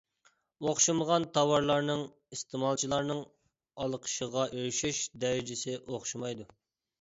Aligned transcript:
ئوخشىمىغان 0.67 1.25
تاۋارلارنىڭ 1.37 2.01
ئىستېمالچىلارنىڭ 2.37 3.21
ئالقىشىغا 3.85 4.47
ئېرىشىش 4.57 5.03
دەرىجىسى 5.27 5.77
ئوخشىمايدۇ. 5.85 6.51